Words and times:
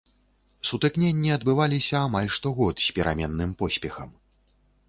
Сутыкненні 0.69 1.29
адбываліся 1.35 1.95
амаль 2.07 2.31
штогод 2.39 2.75
з 2.87 2.99
пераменным 2.99 3.55
поспехам. 3.61 4.09